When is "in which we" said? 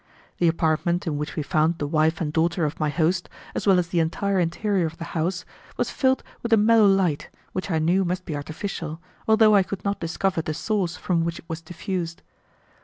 1.05-1.43